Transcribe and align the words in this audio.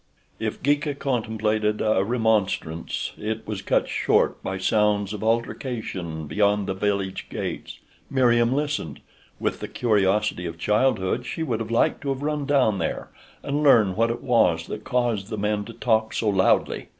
If 0.39 0.63
Geeka 0.63 0.95
contemplated 0.95 1.79
a 1.79 2.03
remonstrance 2.03 3.11
it 3.19 3.45
was 3.45 3.61
cut 3.61 3.87
short 3.87 4.41
by 4.41 4.57
sounds 4.57 5.13
of 5.13 5.23
altercation 5.23 6.25
beyond 6.25 6.65
the 6.65 6.73
village 6.73 7.27
gates. 7.29 7.77
Meriem 8.09 8.51
listened. 8.51 8.99
With 9.39 9.59
the 9.59 9.67
curiosity 9.67 10.47
of 10.47 10.57
childhood 10.57 11.27
she 11.27 11.43
would 11.43 11.59
have 11.59 11.69
liked 11.69 12.01
to 12.01 12.09
have 12.09 12.23
run 12.23 12.47
down 12.47 12.79
there 12.79 13.09
and 13.43 13.61
learn 13.61 13.95
what 13.95 14.09
it 14.09 14.23
was 14.23 14.65
that 14.65 14.83
caused 14.83 15.29
the 15.29 15.37
men 15.37 15.65
to 15.65 15.73
talk 15.73 16.15
so 16.15 16.29
loudly. 16.29 16.87